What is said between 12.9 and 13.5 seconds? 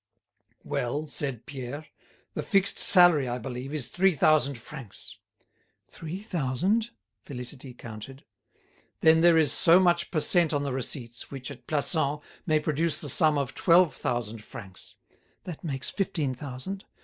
the sum